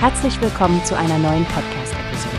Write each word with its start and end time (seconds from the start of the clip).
Herzlich 0.00 0.40
willkommen 0.40 0.84
zu 0.84 0.96
einer 0.96 1.18
neuen 1.18 1.44
Podcast-Episode. 1.46 2.36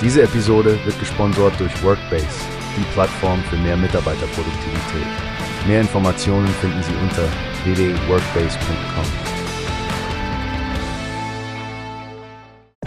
Diese 0.00 0.22
Episode 0.22 0.78
wird 0.84 0.96
gesponsert 1.00 1.58
durch 1.58 1.82
Workbase, 1.82 2.28
die 2.76 2.84
Plattform 2.92 3.42
für 3.50 3.56
mehr 3.56 3.76
Mitarbeiterproduktivität. 3.76 5.66
Mehr 5.66 5.80
Informationen 5.80 6.46
finden 6.46 6.80
Sie 6.84 6.94
unter 7.02 7.28
www.workbase.com. 7.64 9.04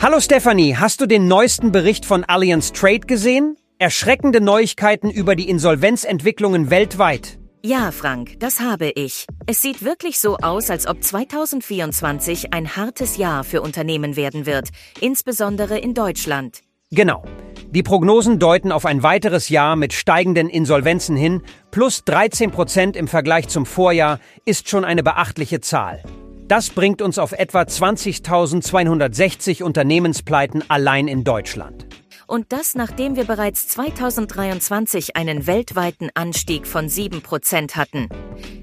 Hallo 0.02 0.22
Stephanie, 0.22 0.78
hast 0.78 1.02
du 1.02 1.06
den 1.06 1.28
neuesten 1.28 1.74
Bericht 1.74 2.06
von 2.06 2.24
Allianz 2.24 2.72
Trade 2.72 3.02
gesehen? 3.02 3.58
Erschreckende 3.80 4.40
Neuigkeiten 4.40 5.10
über 5.10 5.36
die 5.36 5.50
Insolvenzentwicklungen 5.50 6.70
weltweit. 6.70 7.41
Ja, 7.64 7.92
Frank, 7.92 8.40
das 8.40 8.60
habe 8.60 8.90
ich. 8.90 9.28
Es 9.46 9.62
sieht 9.62 9.86
wirklich 9.86 10.18
so 10.18 10.38
aus, 10.38 10.72
als 10.72 10.88
ob 10.88 11.04
2024 11.04 12.54
ein 12.54 12.76
hartes 12.76 13.18
Jahr 13.18 13.44
für 13.44 13.62
Unternehmen 13.62 14.16
werden 14.16 14.48
wird, 14.48 14.70
insbesondere 15.00 15.78
in 15.78 15.94
Deutschland. 15.94 16.62
Genau. 16.90 17.24
Die 17.70 17.84
Prognosen 17.84 18.40
deuten 18.40 18.72
auf 18.72 18.88
ein 18.88 19.04
weiteres 19.04 19.50
Jahr 19.50 19.76
mit 19.76 19.94
steigenden 19.94 20.50
Insolvenzen 20.50 21.16
hin, 21.16 21.44
plus 21.70 22.04
13 22.04 22.50
Prozent 22.50 22.96
im 22.96 23.08
Vergleich 23.08 23.48
zum 23.48 23.68
Vorjahr 23.68 24.20
ist 24.44 24.68
schon 24.68 24.84
eine 24.84 25.04
beachtliche 25.04 25.62
Zahl. 25.62 26.02
Das 26.48 26.72
bringt 26.72 27.04
uns 27.04 27.20
auf 27.20 27.32
etwa 27.32 27.62
20.260 27.62 29.62
Unternehmenspleiten 29.62 30.64
allein 30.68 31.08
in 31.08 31.24
Deutschland. 31.24 31.91
Und 32.32 32.54
das, 32.54 32.76
nachdem 32.76 33.18
wir 33.18 33.26
bereits 33.26 33.68
2023 33.68 35.18
einen 35.18 35.48
weltweiten 35.48 36.12
Anstieg 36.14 36.66
von 36.66 36.88
7% 36.88 37.76
hatten. 37.76 38.08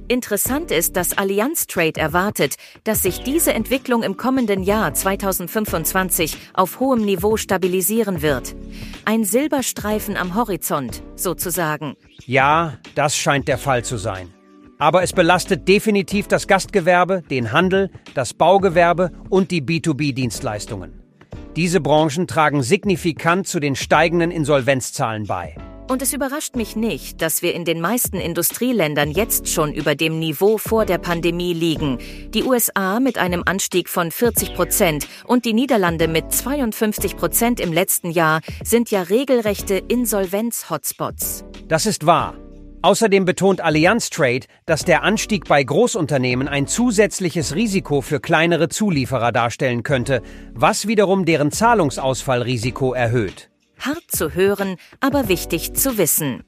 Interessant 0.09 0.71
ist, 0.71 0.97
dass 0.97 1.19
Allianz 1.19 1.67
Trade 1.67 2.01
erwartet, 2.01 2.55
dass 2.85 3.03
sich 3.03 3.23
diese 3.25 3.53
Entwicklung 3.53 4.03
im 4.03 4.17
kommenden 4.17 4.63
Jahr 4.63 4.95
2025 4.95 6.39
auf 6.55 6.81
hohem 6.81 7.05
Niveau 7.05 7.37
stabilisieren 7.37 8.23
wird. 8.23 8.57
Ein 9.05 9.25
Silberstreifen 9.25 10.17
am 10.17 10.35
Horizont, 10.35 11.03
sozusagen. 11.15 11.95
Ja, 12.25 12.79
das 12.95 13.19
scheint 13.19 13.49
der 13.49 13.59
Fall 13.59 13.85
zu 13.85 13.99
sein. 13.99 14.33
Aber 14.79 15.03
es 15.03 15.13
belastet 15.13 15.69
definitiv 15.69 16.27
das 16.27 16.47
Gastgewerbe, 16.47 17.23
den 17.29 17.53
Handel, 17.53 17.91
das 18.15 18.33
Baugewerbe 18.33 19.13
und 19.29 19.51
die 19.51 19.61
B2B-Dienstleistungen. 19.61 21.08
Diese 21.57 21.81
Branchen 21.81 22.27
tragen 22.27 22.63
signifikant 22.63 23.47
zu 23.47 23.61
den 23.61 23.75
steigenden 23.75 24.31
Insolvenzzahlen 24.31 25.27
bei. 25.27 25.55
Und 25.89 26.03
es 26.03 26.13
überrascht 26.13 26.55
mich 26.55 26.77
nicht, 26.77 27.23
dass 27.23 27.41
wir 27.41 27.55
in 27.55 27.65
den 27.65 27.81
meisten 27.81 28.19
Industrieländern 28.19 29.11
jetzt 29.11 29.49
schon 29.49 29.73
über 29.73 29.95
dem 29.95 30.19
Niveau 30.19 30.59
vor 30.59 30.85
der 30.85 30.99
Pandemie 30.99 31.55
liegen. 31.55 31.99
Die 32.35 32.45
USA 32.45 33.01
mit 33.01 33.17
einem 33.17 33.43
Anstieg 33.47 33.89
von 33.89 34.11
40 34.11 34.55
Prozent 34.55 35.09
und 35.25 35.47
die 35.47 35.55
Niederlande 35.55 36.07
mit 36.07 36.31
52 36.31 37.17
Prozent 37.17 37.59
im 37.59 37.73
letzten 37.73 38.11
Jahr 38.11 38.43
sind 38.63 38.91
ja 38.91 39.01
regelrechte 39.03 39.77
Insolvenz-Hotspots. 39.77 41.45
Das 41.69 41.87
ist 41.87 42.05
wahr. 42.05 42.35
Außerdem 42.83 43.25
betont 43.25 43.61
Allianz 43.61 44.09
Trade, 44.09 44.47
dass 44.65 44.85
der 44.85 45.03
Anstieg 45.03 45.47
bei 45.49 45.63
Großunternehmen 45.63 46.47
ein 46.47 46.67
zusätzliches 46.69 47.55
Risiko 47.55 48.03
für 48.03 48.21
kleinere 48.21 48.69
Zulieferer 48.69 49.33
darstellen 49.33 49.83
könnte, 49.83 50.23
was 50.55 50.87
wiederum 50.87 51.25
deren 51.25 51.51
Zahlungsausfallrisiko 51.51 52.93
erhöht. 52.93 53.51
Hart 53.81 54.05
zu 54.09 54.35
hören, 54.35 54.77
aber 55.01 55.29
wichtig 55.29 55.75
zu 55.75 55.99
wissen. 55.99 56.45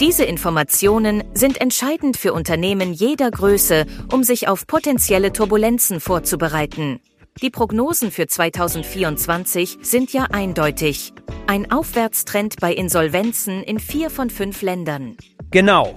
Diese 0.00 0.24
Informationen 0.24 1.24
sind 1.34 1.60
entscheidend 1.60 2.16
für 2.16 2.32
Unternehmen 2.32 2.92
jeder 2.92 3.30
Größe, 3.30 3.86
um 4.12 4.22
sich 4.22 4.48
auf 4.48 4.66
potenzielle 4.66 5.32
Turbulenzen 5.32 6.00
vorzubereiten. 6.00 7.00
Die 7.40 7.50
Prognosen 7.50 8.10
für 8.10 8.26
2024 8.26 9.78
sind 9.82 10.12
ja 10.12 10.24
eindeutig. 10.32 11.12
Ein 11.46 11.70
Aufwärtstrend 11.70 12.56
bei 12.60 12.72
Insolvenzen 12.72 13.62
in 13.62 13.78
vier 13.78 14.10
von 14.10 14.28
fünf 14.28 14.62
Ländern. 14.62 15.16
Genau. 15.50 15.94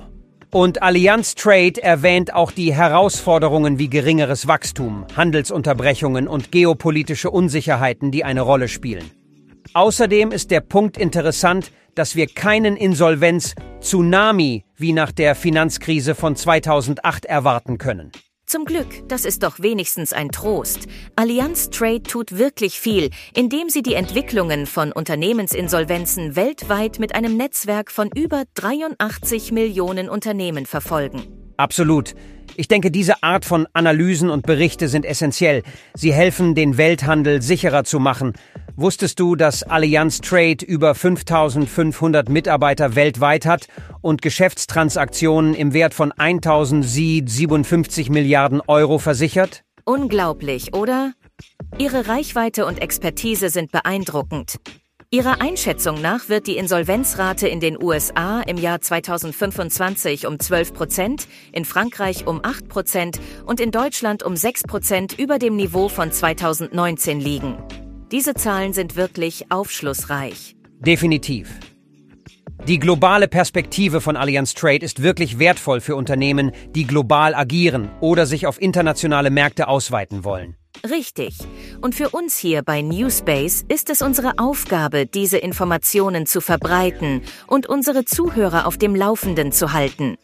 Und 0.53 0.81
Allianz 0.81 1.35
Trade 1.35 1.81
erwähnt 1.81 2.33
auch 2.33 2.51
die 2.51 2.73
Herausforderungen 2.73 3.79
wie 3.79 3.89
geringeres 3.89 4.47
Wachstum, 4.47 5.05
Handelsunterbrechungen 5.15 6.27
und 6.27 6.51
geopolitische 6.51 7.29
Unsicherheiten, 7.29 8.11
die 8.11 8.23
eine 8.23 8.41
Rolle 8.41 8.67
spielen. 8.67 9.09
Außerdem 9.73 10.31
ist 10.31 10.51
der 10.51 10.59
Punkt 10.59 10.97
interessant, 10.97 11.71
dass 11.95 12.15
wir 12.15 12.27
keinen 12.27 12.75
Insolvenz-Tsunami 12.75 14.65
wie 14.75 14.93
nach 14.93 15.11
der 15.11 15.35
Finanzkrise 15.35 16.15
von 16.15 16.35
2008 16.35 17.25
erwarten 17.25 17.77
können. 17.77 18.11
Zum 18.51 18.65
Glück, 18.65 19.07
das 19.07 19.23
ist 19.23 19.43
doch 19.43 19.61
wenigstens 19.61 20.11
ein 20.11 20.27
Trost. 20.27 20.79
Allianz 21.15 21.69
Trade 21.69 22.03
tut 22.03 22.37
wirklich 22.37 22.81
viel, 22.81 23.09
indem 23.33 23.69
sie 23.69 23.81
die 23.81 23.93
Entwicklungen 23.93 24.65
von 24.65 24.91
Unternehmensinsolvenzen 24.91 26.35
weltweit 26.35 26.99
mit 26.99 27.15
einem 27.15 27.37
Netzwerk 27.37 27.89
von 27.89 28.09
über 28.13 28.43
83 28.55 29.53
Millionen 29.53 30.09
Unternehmen 30.09 30.65
verfolgen. 30.65 31.40
Absolut. 31.61 32.15
Ich 32.57 32.67
denke, 32.67 32.89
diese 32.89 33.21
Art 33.21 33.45
von 33.45 33.67
Analysen 33.73 34.31
und 34.31 34.47
Berichte 34.47 34.87
sind 34.87 35.05
essentiell. 35.05 35.61
Sie 35.93 36.11
helfen, 36.11 36.55
den 36.55 36.75
Welthandel 36.77 37.43
sicherer 37.43 37.83
zu 37.83 37.99
machen. 37.99 38.33
Wusstest 38.75 39.19
du, 39.19 39.35
dass 39.35 39.61
Allianz 39.61 40.21
Trade 40.21 40.65
über 40.65 40.95
5500 40.95 42.29
Mitarbeiter 42.29 42.95
weltweit 42.95 43.45
hat 43.45 43.67
und 44.01 44.23
Geschäftstransaktionen 44.23 45.53
im 45.53 45.73
Wert 45.73 45.93
von 45.93 46.11
1057 46.11 48.09
Milliarden 48.09 48.59
Euro 48.65 48.97
versichert? 48.97 49.63
Unglaublich, 49.85 50.73
oder? 50.73 51.13
Ihre 51.77 52.07
Reichweite 52.07 52.65
und 52.65 52.81
Expertise 52.81 53.49
sind 53.49 53.71
beeindruckend. 53.71 54.55
Ihrer 55.13 55.41
Einschätzung 55.41 56.01
nach 56.01 56.29
wird 56.29 56.47
die 56.47 56.55
Insolvenzrate 56.55 57.45
in 57.45 57.59
den 57.59 57.77
USA 57.83 58.39
im 58.43 58.55
Jahr 58.55 58.79
2025 58.79 60.25
um 60.25 60.39
12 60.39 60.73
Prozent, 60.73 61.27
in 61.51 61.65
Frankreich 61.65 62.27
um 62.27 62.39
8 62.41 62.69
Prozent 62.69 63.19
und 63.45 63.59
in 63.59 63.71
Deutschland 63.71 64.23
um 64.23 64.37
6 64.37 64.63
Prozent 64.63 65.19
über 65.19 65.37
dem 65.37 65.57
Niveau 65.57 65.89
von 65.89 66.13
2019 66.13 67.19
liegen. 67.19 67.57
Diese 68.09 68.35
Zahlen 68.35 68.71
sind 68.71 68.95
wirklich 68.95 69.51
aufschlussreich. 69.51 70.55
Definitiv. 70.79 71.59
Die 72.65 72.79
globale 72.79 73.27
Perspektive 73.27 73.99
von 73.99 74.15
Allianz 74.15 74.53
Trade 74.53 74.85
ist 74.85 75.03
wirklich 75.03 75.39
wertvoll 75.39 75.81
für 75.81 75.97
Unternehmen, 75.97 76.53
die 76.73 76.87
global 76.87 77.35
agieren 77.35 77.91
oder 77.99 78.25
sich 78.25 78.47
auf 78.47 78.61
internationale 78.61 79.29
Märkte 79.29 79.67
ausweiten 79.67 80.23
wollen. 80.23 80.55
Richtig. 80.89 81.37
Und 81.81 81.95
für 81.95 82.09
uns 82.09 82.37
hier 82.37 82.63
bei 82.63 82.81
Newspace 82.81 83.65
ist 83.67 83.89
es 83.89 84.01
unsere 84.01 84.33
Aufgabe, 84.37 85.05
diese 85.05 85.37
Informationen 85.37 86.25
zu 86.25 86.41
verbreiten 86.41 87.21
und 87.47 87.67
unsere 87.67 88.05
Zuhörer 88.05 88.65
auf 88.65 88.77
dem 88.77 88.95
Laufenden 88.95 89.51
zu 89.51 89.73
halten. 89.73 90.17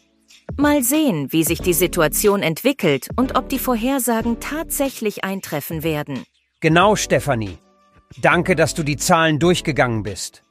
Mal 0.55 0.81
sehen, 0.81 1.31
wie 1.31 1.43
sich 1.43 1.61
die 1.61 1.73
Situation 1.73 2.41
entwickelt 2.41 3.09
und 3.15 3.37
ob 3.37 3.49
die 3.49 3.59
Vorhersagen 3.59 4.39
tatsächlich 4.39 5.23
eintreffen 5.23 5.83
werden. 5.83 6.23
Genau, 6.59 6.95
Stefanie. 6.95 7.57
Danke, 8.21 8.55
dass 8.55 8.73
du 8.73 8.83
die 8.83 8.97
Zahlen 8.97 9.39
durchgegangen 9.39 10.03
bist. 10.03 10.43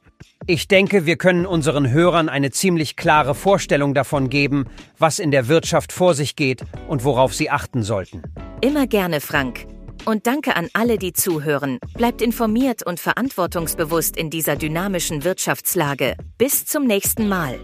Ich 0.47 0.69
denke, 0.69 1.07
wir 1.07 1.17
können 1.17 1.47
unseren 1.47 1.91
Hörern 1.91 2.29
eine 2.29 2.51
ziemlich 2.51 2.95
klare 2.97 3.35
Vorstellung 3.35 3.95
davon 3.95 4.29
geben, 4.29 4.67
was 4.99 5.19
in 5.19 5.31
der 5.31 5.49
Wirtschaft 5.49 5.93
vor 5.93 6.15
sich 6.15 6.37
geht 6.37 6.63
und 6.89 7.03
worauf 7.05 7.35
sie 7.35 7.51
achten 7.51 7.83
sollten. 7.83 8.23
Immer 8.61 8.87
gerne, 8.87 9.21
Frank. 9.21 9.67
Und 10.07 10.29
danke 10.29 10.55
an 10.55 10.69
alle, 10.73 10.99
die 10.99 11.13
zuhören. 11.13 11.79
Bleibt 11.95 12.23
informiert 12.23 12.85
und 12.87 13.01
verantwortungsbewusst 13.01 14.17
in 14.17 14.31
dieser 14.31 14.55
dynamischen 14.55 15.25
Wirtschaftslage. 15.25 16.17
Bis 16.39 16.65
zum 16.65 16.85
nächsten 16.85 17.29
Mal. 17.29 17.59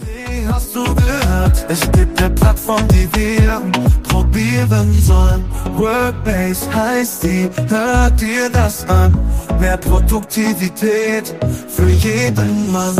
Wie 0.00 0.46
hast 0.46 0.74
du 0.76 0.84
gehört? 0.84 1.64
Es 1.70 1.80
gibt 1.92 2.20
eine 2.20 2.34
Plattform, 2.34 2.86
die 2.88 3.08
wir 3.14 3.62
probieren 4.02 4.92
sollen. 5.00 5.44
Workbase 5.76 6.74
heißt 6.74 7.22
die, 7.22 7.48
hört 7.68 8.20
dir 8.20 8.50
das 8.50 8.86
an. 8.88 9.18
Mehr 9.58 9.78
Produktivität 9.78 11.34
für 11.68 11.88
jeden 11.88 12.70
Mann. 12.70 12.96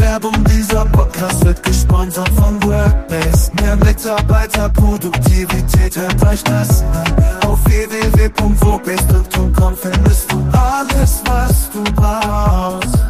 Werbung, 0.00 0.42
dieser 0.44 0.84
Podcast 0.86 1.44
wird 1.44 1.62
gesponsert 1.62 2.30
von 2.30 2.60
Workbase. 2.62 3.52
Mehr 3.60 3.76
Mitarbeiterproduktivität, 3.76 5.94
hört 5.96 6.26
euch 6.26 6.42
das 6.44 6.82
an. 6.82 7.04
Auf 7.46 7.62
www.wobest.com 7.66 9.76
findest 9.76 10.32
du 10.32 10.42
alles, 10.52 11.22
was 11.26 11.70
du 11.70 11.84
brauchst. 11.94 13.09